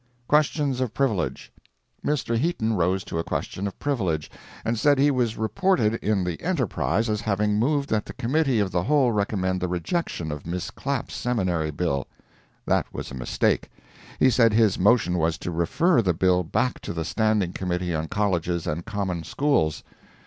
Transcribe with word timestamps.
QUESTIONS 0.27 0.81
OF 0.81 0.95
PRIVILEGE 0.95 1.51
Mr. 2.03 2.35
Heaton 2.35 2.73
rose 2.73 3.03
to 3.03 3.19
a 3.19 3.23
question 3.23 3.67
of 3.67 3.77
privilege, 3.77 4.31
and 4.65 4.79
said 4.79 4.97
he 4.97 5.11
was 5.11 5.37
reported 5.37 5.93
in 6.03 6.23
the 6.23 6.41
ENTERPRISE 6.41 7.07
as 7.07 7.21
having 7.21 7.59
moved 7.59 7.87
that 7.91 8.05
the 8.07 8.13
Committee 8.13 8.59
of 8.59 8.71
the 8.71 8.85
Whole 8.85 9.11
recommend 9.11 9.61
the 9.61 9.67
rejection 9.67 10.31
of 10.31 10.43
Miss 10.47 10.71
Clapp's 10.71 11.13
Seminary 11.13 11.69
bill. 11.69 12.07
That 12.65 12.91
was 12.91 13.11
a 13.11 13.13
mistake. 13.13 13.69
He 14.19 14.31
said 14.31 14.53
his 14.53 14.79
motion 14.79 15.19
was 15.19 15.37
to 15.37 15.51
refer 15.51 16.01
the 16.01 16.15
bill 16.15 16.41
back 16.41 16.79
to 16.79 16.93
the 16.93 17.05
Standing 17.05 17.53
Committee 17.53 17.93
on 17.93 18.07
Colleges 18.07 18.65
and 18.65 18.83
Common 18.85 19.23
Schools. 19.23 19.83